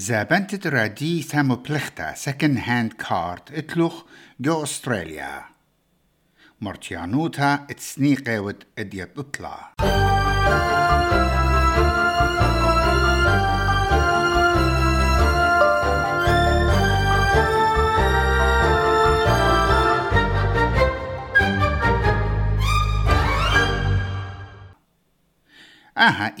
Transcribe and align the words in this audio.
زابنت 0.00 0.66
رادي 0.66 1.22
ثامو 1.22 1.56
بلختا 1.56 2.14
سكن 2.14 2.58
هاند 2.58 2.92
كارت 2.92 3.52
اتلوخ 3.52 4.04
جو 4.40 4.62
أستراليا. 4.62 5.44
مرتيانوتا 6.60 7.66
اتسنيقة 7.70 8.40
ود 8.40 8.64
اديت 8.78 9.18
اطلع 9.18 9.74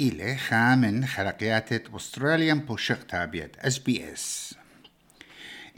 أها 0.00 0.08
إلي 0.08 0.36
خا 0.36 0.74
من 0.74 1.06
خلقيات 1.06 1.72
أستراليان 1.72 2.60
بوشقتا 2.60 3.24
بيد 3.24 3.56
أس 3.58 3.78
بي 3.78 4.12
إس. 4.12 4.54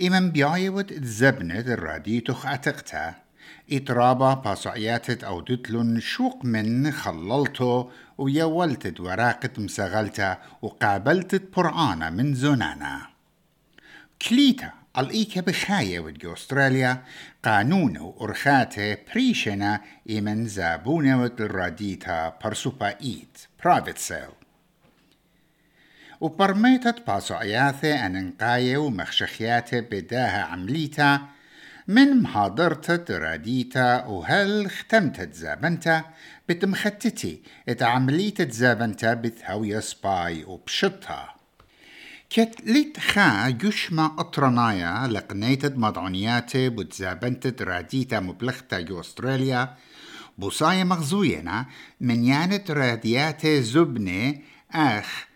إمن 0.03 0.31
بيايود 0.31 0.93
الزبنة 0.93 1.59
الراديتوخ 1.59 2.47
أتقتا. 2.47 3.15
إطرابا 3.73 4.35
باسعياتت 4.35 5.25
أو 5.25 5.41
دتلون 5.41 6.01
شوق 6.01 6.45
من 6.45 6.93
خللتو 6.93 7.91
ويولتت 8.19 9.01
وراقة 9.01 9.51
مسغلتا 9.59 10.39
وقابلتت 10.63 11.57
برعانة 11.57 12.11
من 12.11 12.35
زونانا 12.35 13.07
كليتا 14.29 14.82
الإيكا 14.99 15.41
بخاية 15.41 16.01
ودي 16.01 16.33
أستراليا 16.33 17.03
قانون 17.45 17.99
وأرخاته 17.99 18.97
بريشنا 19.15 19.81
إمن 20.11 20.47
زابونة 20.47 21.23
ودراديتا 21.23 22.39
برسوبا 22.45 22.89
إيت 22.89 23.39
برايفت 23.65 23.99
سيل. 23.99 24.29
وبرميتت 26.21 27.07
باسو 27.07 27.35
أياثي 27.35 27.95
أن 27.95 28.17
انقاية 28.17 28.77
ومخشخياته 28.77 29.81
بداها 29.81 30.43
عمليتا 30.43 31.21
من 31.89 32.23
محاضرة 32.23 32.97
دراديتا 32.97 34.05
وهل 34.05 34.71
ختمت 34.71 35.35
زابنتا 35.35 36.05
بتمختتي 36.49 37.43
اتعمليت 37.69 38.53
زابنتا 38.53 39.15
بثوية 39.15 39.81
سباي 39.81 40.45
وبشطها. 40.45 41.42
كت 42.35 42.61
ليت 42.65 43.01
خا 43.01 43.59
يشما 43.65 44.17
أطرنايا 44.19 45.07
لقنيتد 45.07 45.79
مضعونياتي 45.79 46.69
بتزابنتد 46.69 47.63
راديتا 47.63 48.21
مبلغتا 48.21 48.81
جو 48.81 49.01
أستراليا 49.01 49.77
بوصاية 50.39 50.85
مغزوينا 50.85 51.67
من 52.01 52.25
يانت 52.25 52.71
رادياتي 52.71 53.63
زبنة 53.63 54.39
أخ 54.71 55.27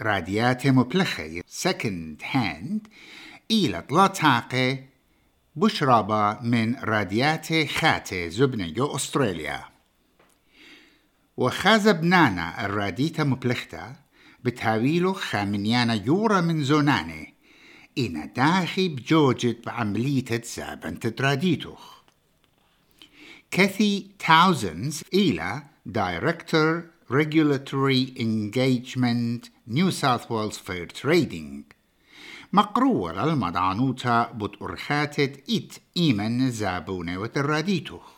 رادياتي 0.00 0.70
مبلخة 0.70 1.42
سكند 1.46 2.22
هاند 2.30 2.88
إلى 3.50 3.82
طلاتاقي 3.82 4.78
بشرابة 5.56 6.40
من 6.40 6.76
رادياتي 6.76 7.66
خاتي 7.66 8.30
زبنة 8.30 8.68
جو 8.68 8.96
أستراليا. 8.96 9.64
وخازبنانا 11.36 12.64
الراديتا 12.64 13.24
مبلختا 13.24 14.03
بتهاويلو 14.44 15.12
خامنيانا 15.12 15.94
يورا 15.94 16.40
من 16.40 16.64
زوناني. 16.64 17.34
إنا 17.98 18.26
داخي 18.26 18.88
بجوجت 18.88 19.66
بعملية 19.66 20.42
زابن 20.56 20.98
تدراديتوخ 20.98 21.94
كاثي 23.50 24.06
تاوزنز 24.18 25.02
إلى 25.14 25.62
Director 25.86 26.90
Regulatory 27.10 28.14
Engagement 28.16 29.50
New 29.66 29.90
South 29.90 30.30
Wales 30.30 30.58
Fair 30.58 30.86
Trading. 30.86 31.64
مقروة 32.52 33.24
للمضعنوتا 33.24 34.32
بتأرخاتت 34.32 35.50
إت 35.50 35.72
إيمن 35.96 36.50
زابونة 36.50 37.18
وتراديتوخ. 37.18 38.14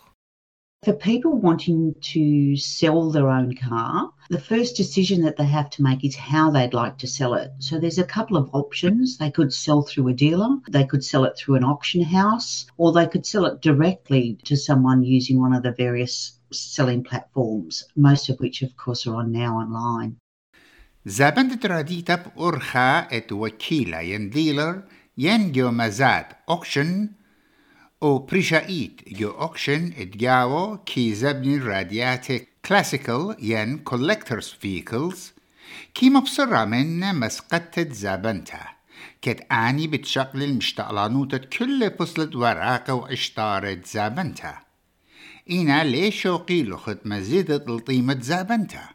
For 0.86 0.92
people 0.92 1.40
wanting 1.40 1.94
to 2.12 2.56
sell 2.56 3.10
their 3.10 3.28
own 3.28 3.54
car, 3.54 4.12
the 4.29 4.45
first 4.51 4.75
decision 4.75 5.21
that 5.23 5.37
they 5.37 5.49
have 5.57 5.69
to 5.71 5.83
make 5.87 6.03
is 6.05 6.15
how 6.15 6.45
they'd 6.51 6.73
like 6.83 6.97
to 6.99 7.07
sell 7.07 7.33
it. 7.33 7.49
So 7.59 7.73
there's 7.77 8.03
a 8.03 8.13
couple 8.15 8.37
of 8.37 8.49
options. 8.53 9.17
They 9.17 9.31
could 9.37 9.53
sell 9.53 9.81
through 9.81 10.07
a 10.09 10.19
dealer, 10.25 10.51
they 10.69 10.85
could 10.85 11.03
sell 11.11 11.23
it 11.25 11.35
through 11.37 11.55
an 11.55 11.63
auction 11.73 12.01
house, 12.19 12.65
or 12.77 12.87
they 12.91 13.07
could 13.07 13.25
sell 13.25 13.45
it 13.45 13.61
directly 13.61 14.37
to 14.45 14.55
someone 14.55 15.03
using 15.03 15.37
one 15.39 15.53
of 15.53 15.63
the 15.63 15.73
various 15.85 16.13
selling 16.51 17.03
platforms, 17.03 17.73
most 17.95 18.29
of 18.29 18.39
which, 18.39 18.61
of 18.61 18.71
course, 18.77 19.07
are 19.07 19.15
on 19.15 19.31
now 19.31 19.57
online. 19.57 20.17
زابند 21.05 21.65
راديتا 21.65 22.15
بأرخا 22.15 22.99
ات 22.99 23.31
وكيلة 23.31 24.01
ين 24.01 24.29
ديلر 24.29 24.83
ين 25.17 25.51
جو 25.51 25.71
مزاد 25.71 26.25
auction 26.51 27.09
او 28.03 28.17
بريشايت 28.19 29.13
جو 29.13 29.31
اوكشن 29.31 29.91
ادجاو 29.97 30.77
كي 30.77 31.13
زبني 31.13 31.57
راديات 31.57 32.27
كلاسيكال 32.66 33.36
ين 33.38 33.78
كولكترز 33.78 34.48
فيكلز 34.60 35.32
كي 35.94 36.10
مبصرة 36.10 36.64
من 36.64 37.14
مسقطة 37.14 37.88
زابنتا 37.90 38.60
كت 39.22 39.52
آني 39.52 39.86
بتشغل 39.86 40.42
المشتقلانوتة 40.42 41.38
كل 41.38 41.90
بصلة 41.90 42.38
وراقة 42.38 42.94
وعشتارة 42.94 43.78
زابنتا 43.84 44.58
إنا 45.50 45.84
ليش 45.84 46.22
شوقي 46.22 46.62
لخت 46.62 46.98
مزيدة 47.04 47.56
الطيمة 47.56 48.20
زابنتا 48.20 48.88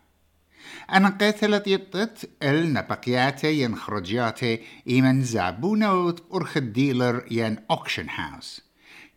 أنا 0.91 1.09
قتلت 1.09 1.67
يطت 1.67 2.29
النبقيات 2.43 3.43
ين 3.43 3.75
خرجياتي 3.75 4.59
إيمن 4.87 5.23
زابونة 5.23 6.15
أرخ 6.33 6.57
الديلر 6.57 7.25
ين 7.31 7.57
أوكشن 7.71 8.09
هاوس 8.09 8.70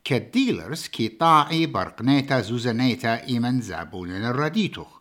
كديلرز 0.05 0.87
كي 0.87 1.09
طاعي 1.09 1.67
برقنيتا 1.67 2.41
زوزنيتا 2.41 3.27
إيمن 3.27 3.61
زابون 3.61 4.11
الرديتوخ. 4.11 5.01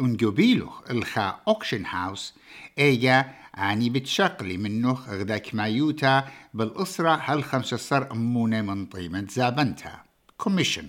انجوبيلوخ 0.00 0.90
الخا 0.90 1.40
أوكشن 1.48 1.86
هاوس 1.86 2.34
إيجا 2.78 3.34
آني 3.58 3.90
بتشقلي 3.90 4.56
منه 4.56 4.92
غدا 4.92 5.38
كمايوتا 5.38 6.28
بالأسرة 6.54 7.20
هل 7.22 7.44
خمسة 7.44 7.76
صر 7.76 8.12
أمونة 8.12 8.62
من 8.62 8.86
طيمة 8.86 9.26
زابنتا. 9.30 10.00
كوميشن 10.38 10.88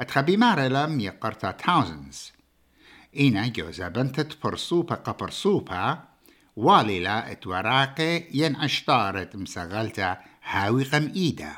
أتخبي 0.00 0.36
مارلا 0.36 0.86
ميقرتا 0.86 1.50
تاوزنز 1.50 2.32
إينا 3.16 3.48
جو 3.48 3.70
زابنتت 3.70 4.44
برسوبة 4.44 4.94
قبرسوبة. 4.94 5.98
واليلا 6.56 7.32
اتوراقي 7.32 8.24
ين 8.32 8.56
عشتارت 8.56 9.36
مسغلتا 9.36 10.18
هاوي 10.44 10.84
قم 10.84 11.12
إيدا. 11.16 11.52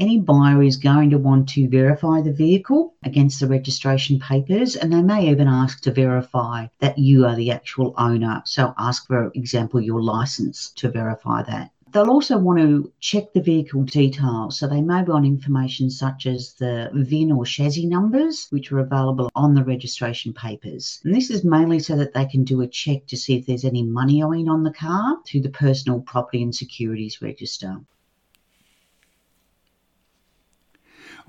Any 0.00 0.18
buyer 0.18 0.62
is 0.62 0.78
going 0.78 1.10
to 1.10 1.18
want 1.18 1.46
to 1.46 1.68
verify 1.68 2.22
the 2.22 2.32
vehicle 2.32 2.94
against 3.04 3.38
the 3.38 3.46
registration 3.46 4.18
papers 4.18 4.74
and 4.74 4.90
they 4.90 5.02
may 5.02 5.28
even 5.28 5.46
ask 5.46 5.82
to 5.82 5.92
verify 5.92 6.66
that 6.78 6.96
you 6.96 7.26
are 7.26 7.36
the 7.36 7.50
actual 7.50 7.92
owner. 7.98 8.40
So 8.46 8.72
ask 8.78 9.06
for 9.06 9.30
example 9.34 9.78
your 9.78 10.02
license 10.02 10.70
to 10.76 10.90
verify 10.90 11.42
that. 11.42 11.70
They'll 11.92 12.08
also 12.08 12.38
want 12.38 12.60
to 12.60 12.90
check 13.00 13.34
the 13.34 13.42
vehicle 13.42 13.82
details. 13.82 14.58
So 14.58 14.66
they 14.66 14.80
may 14.80 15.02
want 15.02 15.26
information 15.26 15.90
such 15.90 16.26
as 16.26 16.54
the 16.54 16.88
VIN 16.94 17.32
or 17.32 17.44
chassis 17.44 17.84
numbers, 17.84 18.46
which 18.50 18.72
are 18.72 18.78
available 18.78 19.28
on 19.34 19.54
the 19.54 19.64
registration 19.64 20.32
papers. 20.32 21.00
And 21.04 21.14
this 21.14 21.28
is 21.30 21.44
mainly 21.44 21.80
so 21.80 21.96
that 21.96 22.14
they 22.14 22.24
can 22.24 22.44
do 22.44 22.62
a 22.62 22.68
check 22.68 23.06
to 23.08 23.18
see 23.18 23.36
if 23.36 23.44
there's 23.44 23.64
any 23.64 23.82
money 23.82 24.22
owing 24.22 24.48
on 24.48 24.62
the 24.62 24.72
car 24.72 25.18
through 25.26 25.42
the 25.42 25.50
Personal 25.50 26.00
Property 26.00 26.42
and 26.42 26.54
Securities 26.54 27.20
Register. 27.20 27.80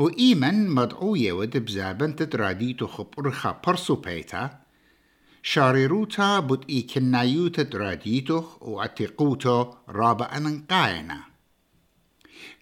وإيمن 0.01 0.69
مدعوية 0.69 1.31
ودبزابن 1.31 2.15
تدراديتو 2.15 2.87
خبرخا 2.87 3.61
برسو 3.67 3.95
بيتا. 3.95 4.61
شاريروتا 5.43 6.39
بد 6.39 6.65
إيكنايو 6.69 7.47
تدراديتو 7.47 8.43
وعتيقوتو 8.61 9.73
رابا 9.89 10.37
أنقاينا 10.37 11.19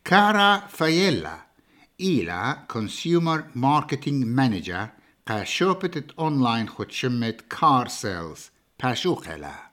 كارا 0.05 0.57
فايلا 0.57 1.37
إلى 2.01 2.57
كونسيومر 2.71 3.43
ماركتينج 3.55 4.25
مانجر 4.25 4.87
قا 5.27 5.43
شوبت 5.43 6.11
أونلاين 6.19 6.69
خد 6.69 6.91
شمت 6.91 7.41
كار 7.41 7.87
سيلز 7.87 8.49
باشوخلا 8.83 9.68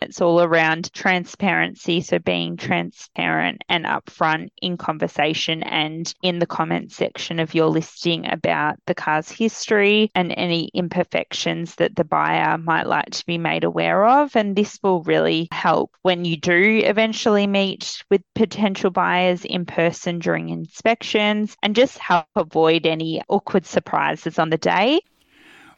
It's 0.00 0.20
all 0.20 0.42
around 0.42 0.92
transparency, 0.92 2.02
so 2.02 2.18
being 2.18 2.56
transparent 2.56 3.62
and 3.68 3.86
upfront 3.86 4.48
in 4.60 4.76
conversation 4.76 5.62
and 5.62 6.12
in 6.22 6.38
the 6.38 6.46
comment 6.46 6.92
section 6.92 7.40
of 7.40 7.54
your 7.54 7.68
listing 7.68 8.30
about 8.30 8.76
the 8.86 8.94
car's 8.94 9.30
history 9.30 10.10
and 10.14 10.34
any 10.36 10.70
imperfections 10.74 11.76
that 11.76 11.96
the 11.96 12.04
buyer 12.04 12.58
might 12.58 12.86
like 12.86 13.10
to 13.10 13.26
be 13.26 13.38
made 13.38 13.64
aware 13.64 14.04
of. 14.04 14.36
And 14.36 14.54
this 14.54 14.78
will 14.82 15.02
really 15.02 15.48
help 15.50 15.92
when 16.02 16.24
you 16.24 16.36
do 16.36 16.82
eventually 16.84 17.46
meet 17.46 18.02
with 18.10 18.22
potential 18.34 18.90
buyers 18.90 19.44
in 19.44 19.64
person 19.64 20.18
during 20.18 20.50
inspections 20.50 21.56
and 21.62 21.74
just 21.74 21.98
help 21.98 22.26
avoid 22.36 22.86
any 22.86 23.22
awkward 23.28 23.64
surprises 23.64 24.38
on 24.38 24.50
the 24.50 24.58
day. 24.58 25.00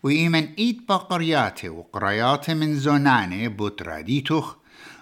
وإيمن 0.02 0.54
إيد 0.58 0.86
بقرياتي 0.88 1.68
وقرياتي 1.68 2.54
من 2.54 2.74
زوناني 2.74 3.48
بوتراديتوخ 3.48 4.56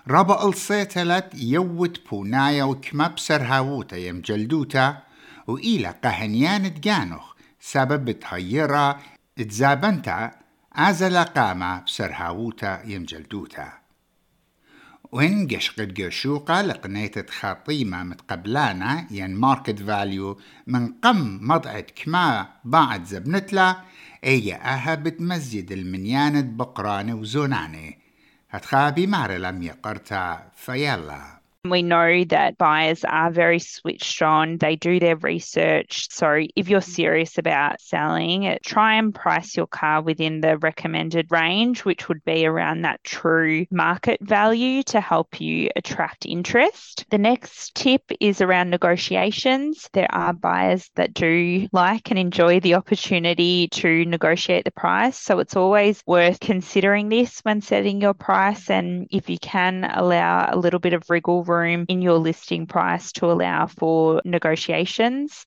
ربا 0.08 0.48
الصيتلت 0.48 1.26
يوت 1.34 2.00
بونايا 2.10 2.64
وكمب 2.64 3.19
سرهاوتا 3.19 3.96
يم 3.96 4.20
جلدوتا 4.20 5.02
وإلى 5.46 5.94
قهنيان 6.04 6.75
تجانخ 6.75 7.34
سبب 7.60 8.10
تهيرا 8.10 9.00
تزابنتا 9.37 10.31
أزل 10.76 11.16
قامة 11.19 11.81
بسرهاوتا 11.81 12.82
يم 12.84 13.04
جلدوتا. 13.04 13.72
وين 15.12 15.48
قش 15.48 15.70
قد 15.70 16.00
قشوقة 16.00 16.62
لقنيت 16.62 17.31
خاطيمة 17.31 18.02
متقبلانا 18.02 19.06
ين 19.10 19.34
ماركت 19.34 19.82
فاليو 19.82 20.38
من 20.66 20.93
قم 20.93 21.38
مضعت 21.43 21.90
كما 21.96 22.48
بعد 22.64 23.04
زبنتلا 23.04 23.76
اي 24.26 24.55
أها 24.55 24.94
بتمزيد 24.94 25.73
المنيانة 25.73 26.40
بقرانة 26.40 27.14
وزونانة 27.14 27.93
هتخابي 28.50 29.06
مارا 29.06 29.38
لم 29.38 29.62
يقرتا 29.62 30.50
فيلا. 30.56 31.40
We 31.71 31.83
know 31.83 32.25
that 32.25 32.59
buyers 32.59 33.05
are 33.05 33.31
very 33.31 33.59
switched 33.59 34.23
on. 34.23 34.59
They 34.59 34.77
do 34.77 35.01
their 35.01 35.17
research. 35.17 36.09
So 36.11 36.45
if 36.55 36.69
you're 36.69 36.81
serious 36.81 37.39
about 37.39 37.81
selling, 37.81 38.59
try 38.65 38.95
and 38.95 39.15
price 39.15 39.57
your 39.57 39.67
car 39.67 40.03
within 40.03 40.41
the 40.41 40.59
recommended 40.59 41.31
range, 41.31 41.85
which 41.85 42.09
would 42.09 42.25
be 42.25 42.47
around 42.47 42.83
that 42.83 43.03
true 43.05 43.67
market 43.71 44.21
value 44.21 44.83
to 44.85 45.01
help 45.01 45.41
you 45.41 45.71
attract 45.77 46.27
interest. 46.27 47.05
The 47.11 47.19
next 47.19 47.75
tip 47.75 48.03
is 48.21 48.41
around 48.41 48.71
negotiations. 48.71 49.89
There 49.93 50.13
are 50.15 50.33
buyers 50.33 50.91
that 50.95 51.15
do 51.15 51.69
like 51.73 52.11
and 52.11 52.19
enjoy 52.19 52.61
the 52.61 52.75
opportunity 52.75 53.69
to 53.69 54.05
negotiate 54.05 54.65
the 54.65 54.71
price. 54.71 55.19
So 55.19 55.39
it's 55.39 55.57
always 55.57 56.03
worth 56.07 56.41
considering 56.41 57.09
this 57.09 57.41
when 57.41 57.61
setting 57.61 58.01
your 58.01 58.15
price. 58.15 58.71
And 58.71 59.07
if 59.11 59.29
you 59.29 59.39
can 59.39 59.85
allow 59.85 60.49
a 60.51 60.57
little 60.57 60.81
bit 60.81 60.93
of 60.93 61.09
wriggle 61.09 61.45
room 61.45 61.56
room 61.58 61.85
in 61.88 62.03
your 62.03 62.19
listing 62.19 62.67
price 62.67 63.12
to 63.12 63.26
allow 63.26 63.67
for 63.67 64.20
negotiations. 64.25 65.47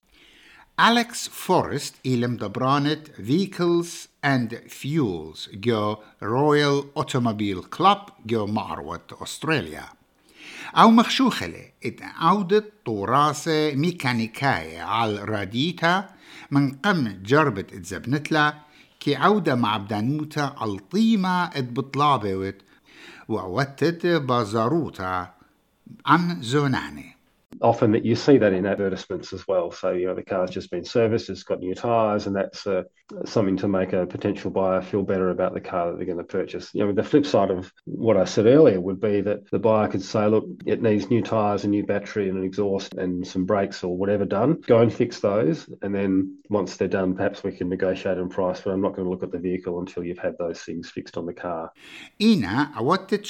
Alex 0.78 1.28
Forrest 1.28 1.94
ilm 2.04 2.38
dobronet 2.38 3.02
Vehicles 3.18 4.08
and 4.22 4.48
Fuels 4.68 5.48
جو 5.52 5.96
Royal 6.20 6.86
Automobile 6.94 7.62
Club 7.62 8.10
جو 8.26 8.46
معروة 8.46 9.06
أستراليا 9.22 9.84
أو 10.76 10.90
مخشوخلة 10.90 11.64
اتعودت 11.84 12.72
طوراسة 12.84 13.74
ميكانيكاية 13.74 14.82
على 14.82 15.24
راديتا 15.24 16.08
من 16.50 16.72
قم 16.72 17.22
جربت 17.22 17.72
اتزبنتلا 17.72 18.54
كي 19.00 19.16
عودة 19.16 19.54
مع 19.54 19.76
بدانوتا 19.76 20.54
الطيمة 20.62 21.44
اتبطلابوت 21.44 22.56
وعوتت 23.28 24.06
بازاروتا 24.06 25.39
Anzonani. 26.06 27.14
Often 27.62 27.92
that 27.92 28.04
you 28.04 28.14
see 28.14 28.38
that 28.38 28.52
in 28.52 28.64
advertisements 28.64 29.32
as 29.32 29.46
well. 29.46 29.70
So 29.72 29.90
you 29.90 30.06
know 30.06 30.14
the 30.14 30.22
car's 30.22 30.50
just 30.50 30.70
been 30.70 30.84
serviced, 30.84 31.28
it's 31.28 31.42
got 31.42 31.58
new 31.60 31.74
tyres, 31.74 32.26
and 32.26 32.34
that's 32.34 32.66
uh, 32.66 32.84
something 33.24 33.56
to 33.58 33.68
make 33.68 33.92
a 33.92 34.06
potential 34.06 34.50
buyer 34.50 34.80
feel 34.80 35.02
better 35.02 35.30
about 35.30 35.52
the 35.52 35.60
car 35.60 35.90
that 35.90 35.96
they're 35.96 36.06
going 36.06 36.18
to 36.18 36.24
purchase. 36.24 36.70
You 36.72 36.86
know 36.86 36.92
the 36.92 37.02
flip 37.02 37.26
side 37.26 37.50
of 37.50 37.72
what 37.84 38.16
I 38.16 38.24
said 38.24 38.46
earlier 38.46 38.80
would 38.80 39.00
be 39.00 39.20
that 39.22 39.50
the 39.50 39.58
buyer 39.58 39.88
could 39.88 40.02
say, 40.02 40.26
look, 40.28 40.46
it 40.64 40.80
needs 40.80 41.10
new 41.10 41.22
tyres, 41.22 41.64
a 41.64 41.68
new 41.68 41.84
battery, 41.84 42.28
and 42.28 42.38
an 42.38 42.44
exhaust, 42.44 42.94
and 42.94 43.26
some 43.26 43.44
brakes 43.46 43.82
or 43.82 43.96
whatever 43.96 44.24
done. 44.24 44.60
Go 44.66 44.78
and 44.78 44.92
fix 44.92 45.18
those, 45.18 45.68
and 45.82 45.94
then 45.94 46.38
once 46.48 46.76
they're 46.76 46.88
done, 46.88 47.14
perhaps 47.14 47.42
we 47.42 47.52
can 47.52 47.68
negotiate 47.68 48.16
on 48.16 48.28
price. 48.28 48.60
But 48.60 48.70
I'm 48.70 48.80
not 48.80 48.94
going 48.94 49.04
to 49.06 49.10
look 49.10 49.24
at 49.24 49.32
the 49.32 49.38
vehicle 49.38 49.80
until 49.80 50.04
you've 50.04 50.18
had 50.18 50.38
those 50.38 50.60
things 50.60 50.88
fixed 50.88 51.16
on 51.16 51.26
the 51.26 51.34
car. 51.34 51.72
Ina, 52.20 52.74
what 52.78 53.08
did 53.08 53.24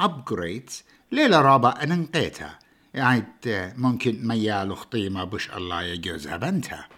upgrades 0.00 0.82
ليلة 1.12 1.40
رابع 1.40 1.74
أننقيتها 1.82 2.58
يعني 2.94 3.24
ممكن 3.76 4.28
ميال 4.28 4.76
خطيمة 4.76 5.24
بش 5.24 5.50
الله 5.50 5.82
يجوزها 5.82 6.36
بنتها. 6.36 6.88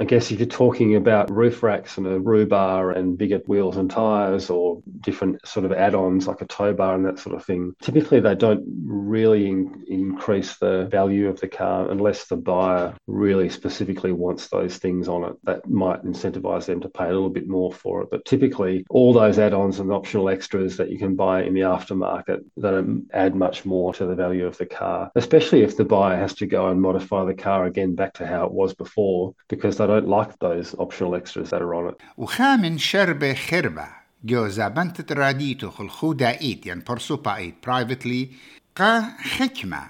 I 0.00 0.04
guess 0.04 0.30
if 0.30 0.38
you're 0.38 0.48
talking 0.48 0.96
about 0.96 1.30
roof 1.30 1.62
racks 1.62 1.98
and 1.98 2.06
a 2.06 2.18
roo 2.18 2.46
bar 2.46 2.92
and 2.92 3.18
bigger 3.18 3.42
wheels 3.46 3.76
and 3.76 3.90
tyres 3.90 4.48
or 4.48 4.82
different 5.00 5.46
sort 5.46 5.66
of 5.66 5.72
add-ons 5.72 6.26
like 6.26 6.40
a 6.40 6.46
tow 6.46 6.72
bar 6.72 6.94
and 6.94 7.04
that 7.04 7.18
sort 7.18 7.36
of 7.36 7.44
thing, 7.44 7.74
typically 7.82 8.18
they 8.18 8.34
don't 8.34 8.64
really 8.86 9.48
in- 9.48 9.84
increase 9.88 10.56
the 10.56 10.86
value 10.86 11.28
of 11.28 11.38
the 11.40 11.48
car 11.48 11.90
unless 11.90 12.26
the 12.26 12.36
buyer 12.36 12.94
really 13.06 13.50
specifically 13.50 14.12
wants 14.12 14.48
those 14.48 14.78
things 14.78 15.08
on 15.08 15.24
it. 15.24 15.36
That 15.44 15.68
might 15.68 16.04
incentivize 16.04 16.64
them 16.64 16.80
to 16.80 16.88
pay 16.88 17.04
a 17.04 17.12
little 17.12 17.28
bit 17.28 17.46
more 17.46 17.70
for 17.70 18.02
it. 18.02 18.08
But 18.10 18.24
typically 18.24 18.86
all 18.88 19.12
those 19.12 19.38
add-ons 19.38 19.78
and 19.78 19.92
optional 19.92 20.30
extras 20.30 20.78
that 20.78 20.90
you 20.90 20.98
can 20.98 21.16
buy 21.16 21.42
in 21.42 21.52
the 21.52 21.60
aftermarket 21.60 22.40
don't 22.58 23.08
add 23.12 23.34
much 23.34 23.66
more 23.66 23.92
to 23.94 24.06
the 24.06 24.14
value 24.14 24.46
of 24.46 24.56
the 24.56 24.66
car, 24.66 25.10
especially 25.16 25.62
if 25.62 25.76
the 25.76 25.84
buyer 25.84 26.16
has 26.16 26.32
to 26.36 26.46
go 26.46 26.68
and 26.68 26.80
modify 26.80 27.26
the 27.26 27.34
car 27.34 27.66
again 27.66 27.94
back 27.94 28.14
to 28.14 28.26
how 28.26 28.46
it 28.46 28.52
was 28.52 28.72
before 28.72 29.34
because 29.48 29.76
they 29.82 30.00
don't 30.00 30.08
like 30.08 30.38
those 30.38 30.74
optional 30.78 31.14
extras 31.14 31.50
that 31.50 31.62
are 31.62 31.74
on 31.74 31.88
it. 31.88 32.00
وخامن 32.16 32.78
شربة 32.78 33.34
خربة. 33.34 33.86
جوزا 34.24 34.68
بنت 34.68 35.00
تراديتو 35.00 35.70
خلخودا 35.70 36.40
إيت 36.40 36.66
ين 36.66 36.82
برسوبا 36.88 37.36
إيت 37.36 37.54
برايفتلي 37.66 38.30
قا 38.76 39.00
حكمة. 39.18 39.82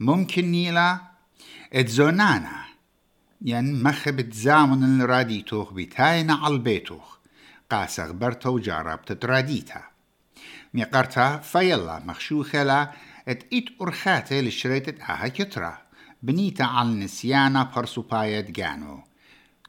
ممكن 0.00 0.44
نيلا. 0.44 0.98
اتزونانا. 1.72 2.64
ين 3.42 3.82
مخب 3.82 4.20
تزامن 4.20 5.00
الراديتوخ 5.00 5.72
بتاينا 5.72 6.34
عالبيتوخ. 6.34 7.16
قا 7.70 7.86
سغبرتو 7.86 8.58
جارب 8.58 9.04
تتراديتا 9.04 9.82
ميقرتا 10.74 11.36
فيلا 11.36 12.02
مخشوخلا 12.06 12.90
ات 13.28 13.44
إيت 13.52 13.68
أرخاتي 13.82 14.42
لشريتت 14.42 15.00
آها 15.00 15.28
كترا. 15.28 15.78
بنيتا 16.22 16.62
على 16.62 16.88
نسيانا 16.88 17.70
برسوبايت 17.76 18.50
جانو 18.50 19.02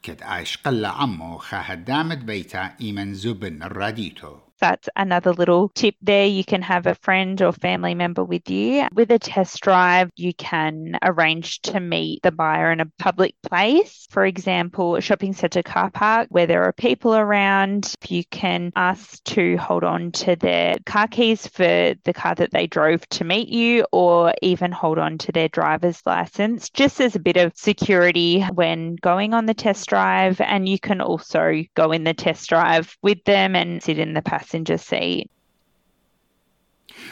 كد 0.04 0.24
عايش 0.24 0.58
قلة 0.58 0.88
عمو 0.88 1.38
خاهدامت 1.38 2.18
بيتا 2.18 2.76
إيمن 2.82 3.14
زبن 3.14 3.64
الراديتو 3.64 4.47
That's 4.60 4.90
another 4.96 5.34
little 5.34 5.70
tip 5.70 5.96
there. 6.02 6.26
You 6.26 6.44
can 6.44 6.64
have 6.64 6.88
a 6.88 6.96
friend 6.96 7.40
or 7.42 7.52
family 7.52 7.94
member 7.94 8.24
with 8.24 8.50
you. 8.50 8.88
With 8.92 9.12
a 9.12 9.20
test 9.20 9.62
drive, 9.62 10.10
you 10.16 10.34
can 10.34 10.98
arrange 11.04 11.62
to 11.64 11.80
meet 11.80 12.24
the 12.24 12.32
buyer 12.32 12.72
in 12.72 12.80
a 12.80 12.92
public 12.98 13.36
place. 13.48 14.08
For 14.10 14.26
example, 14.26 14.96
a 14.96 15.02
shopping 15.02 15.34
centre 15.34 15.62
car 15.62 15.92
park 15.92 16.28
where 16.32 16.48
there 16.48 16.64
are 16.64 16.74
people 16.74 17.16
around. 17.16 17.94
You 18.08 18.24
can 18.32 18.72
ask 18.76 19.24
to 19.26 19.58
hold 19.58 19.84
on 19.84 20.12
to 20.14 20.36
their 20.36 20.78
car 20.86 21.08
keys 21.08 21.46
for 21.46 21.94
the 22.04 22.14
car 22.14 22.34
that 22.36 22.52
they 22.52 22.66
drove 22.66 23.08
to 23.10 23.24
meet 23.24 23.50
you, 23.50 23.86
or 23.92 24.34
even 24.42 24.72
hold 24.72 24.98
on 24.98 25.20
to 25.20 25.32
their 25.32 25.50
driver's 25.50 26.02
license, 26.06 26.70
just 26.72 27.00
as 27.00 27.16
a 27.16 27.20
bit 27.20 27.38
of 27.38 27.54
security 27.56 28.42
when 28.42 28.96
going 28.96 29.36
on 29.36 29.46
the 29.46 29.54
test 29.54 29.88
drive. 29.88 30.42
And 30.42 30.68
you 30.68 30.80
can 30.80 31.00
also 31.00 31.64
go 31.76 31.92
in 31.92 32.04
the 32.04 32.16
test 32.16 32.50
drive 32.50 32.98
with 33.04 33.24
them 33.26 33.56
and 33.56 33.84
sit 33.84 34.00
in 34.00 34.14
the 34.14 34.22
passenger 34.24 34.47
passenger 34.48 34.78
seat. 34.78 35.28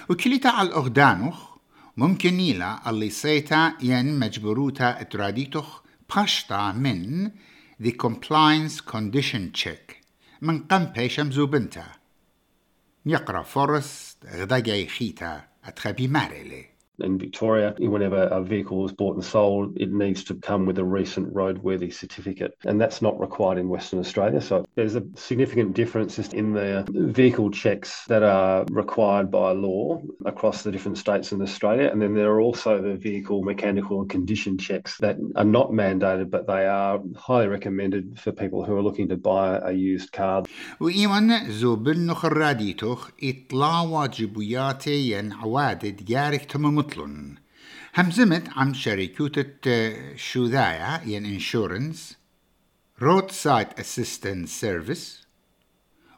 وكليتا 0.09 0.47
على 0.47 0.67
الأغدانوخ 0.67 1.55
ممكن 1.97 2.33
نيلا 2.33 2.89
اللي 2.89 3.09
سيتا 3.09 3.73
ين 3.81 4.19
مجبروتا 4.19 5.01
إتراديتوخ 5.01 5.81
باشتا 6.15 6.71
من 6.71 7.31
the 7.83 7.91
compliance 7.91 8.79
condition 8.79 9.51
check. 9.63 9.95
من 10.41 10.63
قم 10.63 10.85
بيشم 10.85 11.31
زوبنتا. 11.31 11.85
يقرأ 13.05 13.43
فورست 13.43 14.25
غدا 14.25 14.85
خيتا 14.85 15.47
أتخبي 15.65 16.07
ماريلي. 16.07 16.74
in 17.02 17.18
Victoria, 17.18 17.74
whenever 17.78 18.24
a 18.24 18.42
vehicle 18.42 18.86
is 18.86 18.92
bought 18.92 19.16
and 19.16 19.24
sold, 19.24 19.76
it 19.78 19.92
needs 19.92 20.24
to 20.24 20.34
come 20.34 20.66
with 20.66 20.78
a 20.78 20.84
recent 20.84 21.32
roadworthy 21.34 21.92
certificate. 21.92 22.56
And 22.64 22.80
that's 22.80 23.02
not 23.02 23.18
required 23.18 23.58
in 23.58 23.68
Western 23.68 23.98
Australia. 23.98 24.40
So 24.40 24.64
there's 24.74 24.96
a 24.96 25.04
significant 25.16 25.74
difference 25.74 26.18
in 26.18 26.52
the 26.52 26.86
vehicle 26.90 27.50
checks 27.50 28.04
that 28.06 28.22
are 28.22 28.64
required 28.70 29.30
by 29.30 29.52
law 29.52 30.02
across 30.24 30.62
the 30.62 30.70
different 30.70 30.98
states 30.98 31.32
in 31.32 31.42
Australia. 31.42 31.88
And 31.90 32.00
then 32.00 32.14
there 32.14 32.30
are 32.30 32.40
also 32.40 32.80
the 32.80 32.94
vehicle 32.94 33.42
mechanical 33.42 34.00
and 34.00 34.10
condition 34.10 34.58
checks 34.58 34.98
that 34.98 35.16
are 35.36 35.44
not 35.44 35.70
mandated, 35.70 36.30
but 36.30 36.46
they 36.46 36.66
are 36.66 37.00
highly 37.16 37.48
recommended 37.48 38.18
for 38.20 38.32
people 38.32 38.64
who 38.64 38.76
are 38.76 38.82
looking 38.82 39.08
to 39.08 39.16
buy 39.16 39.58
a 39.58 39.72
used 39.72 40.12
car. 40.12 40.44
وإيمان 40.80 41.50
زوبن 41.50 42.14
خراديتوخ 42.14 43.10
إطلاع 43.24 43.82
واجبياتي 43.82 45.10
ين 45.10 45.32
عوادد 45.32 46.10
يارك 46.10 46.44
تمام 46.44 46.78
مطلن 46.85 47.35
همزمت 47.95 48.49
عم 48.55 48.73
شركوتة 48.73 49.45
شوذايا 50.15 51.01
ين 51.05 51.25
انشورنس 51.25 52.17
رود 53.01 53.31
سايت 53.31 53.79
اسيستنت 53.79 54.47
سيرفيس 54.47 55.27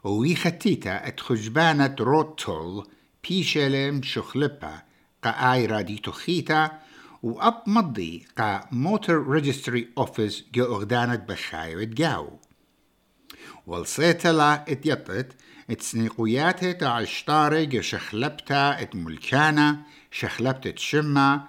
وي 0.04 0.34
ختيتا 0.34 1.08
اتخجبانة 1.08 1.96
رود 2.00 2.34
تول 2.34 2.86
بيشلم 3.28 4.02
شخلبا 4.02 4.82
قا 5.22 5.30
آي 5.30 5.66
رادي 5.66 5.98
تخيتا 5.98 6.78
واب 7.22 7.62
مضي 7.66 8.26
قا 8.38 8.68
موتور 8.72 9.28
ريجستري 9.28 9.88
اوفيس 9.98 10.44
جو 10.54 10.64
أغدانت 10.64 11.28
بخايو 11.28 11.82
جاو. 11.82 12.38
والصيتلا 13.66 14.72
اتيطت 14.72 15.32
اتسنيقوياتي 15.70 16.72
تاع 16.72 17.00
الشطارق 17.00 17.80
شخلبتا 17.80 18.82
ات 18.82 18.96
ملكانا 18.96 19.78
شخلبت 20.10 20.78
شما 20.78 21.44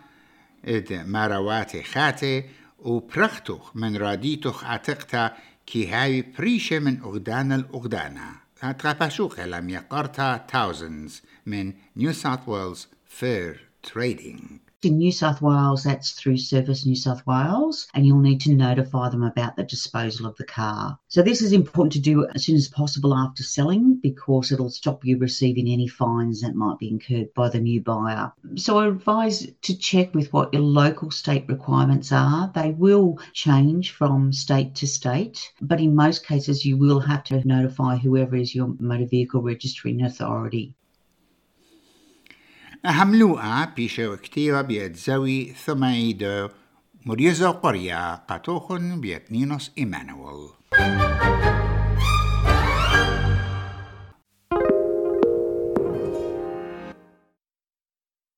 ات 0.66 0.94
مارواتي 0.94 1.84
خاتي 1.84 2.44
وبرختوخ 2.80 3.76
من 3.76 3.98
راديتوخ 3.98 4.64
عتقتا 4.64 5.38
كي 5.66 5.88
هاي 5.88 6.22
بريشة 6.22 6.80
من 6.80 7.02
أغدان 7.02 7.52
الأغدانا 7.52 8.36
هتغفشوخ 8.62 9.40
لم 9.40 9.70
يقرتا 9.70 10.46
thousands 10.52 11.12
من 11.46 11.74
New 11.98 12.14
South 12.14 12.46
Wales 12.48 12.88
Fair 13.20 13.56
Trading. 13.84 14.69
In 14.82 14.98
New 14.98 15.12
South 15.12 15.42
Wales, 15.42 15.84
that's 15.84 16.12
through 16.12 16.38
Service 16.38 16.86
New 16.86 16.96
South 16.96 17.28
Wales, 17.28 17.86
and 17.94 18.08
you'll 18.08 18.22
need 18.22 18.40
to 18.40 18.56
notify 18.56 19.10
them 19.10 19.24
about 19.24 19.58
the 19.58 19.66
disposal 19.66 20.26
of 20.26 20.38
the 20.38 20.46
car. 20.46 20.98
So, 21.10 21.22
this 21.22 21.42
is 21.42 21.52
important 21.52 21.92
to 21.92 22.00
do 22.00 22.26
as 22.34 22.46
soon 22.46 22.56
as 22.56 22.70
possible 22.70 23.14
after 23.14 23.44
selling 23.44 23.96
because 23.96 24.54
it'll 24.54 24.70
stop 24.70 25.04
you 25.04 25.18
receiving 25.18 25.68
any 25.68 25.86
fines 25.86 26.40
that 26.40 26.56
might 26.56 26.80
be 26.80 26.88
incurred 26.88 27.34
by 27.34 27.50
the 27.50 27.60
new 27.60 27.82
buyer. 27.82 28.32
So, 28.56 28.78
I 28.78 28.88
advise 28.88 29.52
to 29.64 29.78
check 29.78 30.16
with 30.16 30.32
what 30.32 30.54
your 30.54 30.64
local 30.64 31.12
state 31.12 31.50
requirements 31.50 32.14
are. 32.14 32.50
They 32.56 32.72
will 32.72 33.20
change 33.34 33.92
from 33.92 34.32
state 34.32 34.76
to 34.76 34.88
state, 34.88 35.52
but 35.60 35.82
in 35.82 35.94
most 35.94 36.26
cases, 36.26 36.64
you 36.64 36.78
will 36.78 37.02
have 37.02 37.26
to 37.26 37.46
notify 37.46 37.98
whoever 37.98 38.38
is 38.38 38.56
your 38.56 38.74
motor 38.80 39.08
vehicle 39.08 39.42
registering 39.42 40.04
authority. 40.04 40.74
أهملوها 42.86 43.74
بيشو 43.76 44.18
كتيرة 44.18 44.62
بيت 44.62 44.96
زوي 44.96 45.54
ثمايدو 45.66 46.50
مريزو 47.06 47.52
قرية 47.52 48.16
قطوخن 48.16 49.02
بيت 49.02 49.32
نينوس 49.32 49.72
إيمانويل. 49.78 50.50